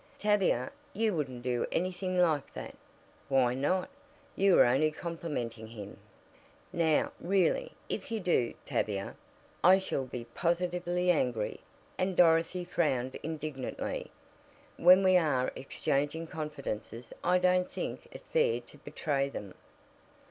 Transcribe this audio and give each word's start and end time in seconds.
"Tavia! 0.17 0.71
you 0.93 1.13
wouldn't 1.15 1.43
do 1.43 1.67
anything 1.71 2.17
like 2.19 2.51
that!" 2.53 2.73
"Why 3.29 3.53
not? 3.53 3.87
You 4.35 4.55
were 4.55 4.65
only 4.65 4.89
complimenting 4.89 5.67
him." 5.67 5.97
"Now, 6.73 7.11
really, 7.19 7.73
if 7.87 8.09
you 8.09 8.19
do, 8.19 8.55
Tavia, 8.65 9.15
I 9.63 9.77
shall 9.77 10.05
be 10.07 10.25
positively 10.33 11.11
angry," 11.11 11.59
and 11.99 12.17
Dorothy 12.17 12.65
frowned 12.65 13.13
indignantly. 13.21 14.09
"When 14.77 15.03
we 15.03 15.17
are 15.17 15.51
exchanging 15.55 16.25
confidences 16.25 17.13
I 17.23 17.37
don't 17.37 17.69
think 17.69 18.07
it 18.11 18.23
fair 18.33 18.59
to 18.59 18.77
betray 18.79 19.29
them." 19.29 19.53